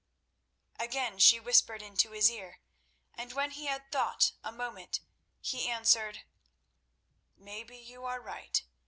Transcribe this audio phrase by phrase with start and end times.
[0.79, 2.59] Again she whispered into his ear,
[3.13, 4.99] and when he had thought a moment,
[5.41, 6.21] he answered:
[7.37, 8.63] "Maybe you are right.